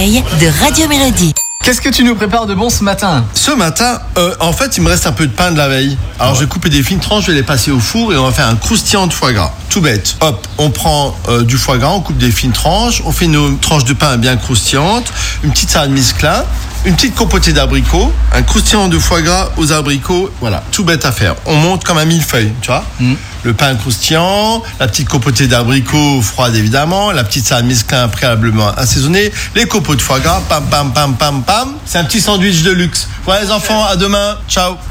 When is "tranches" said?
7.00-7.26, 12.52-13.02, 13.56-13.84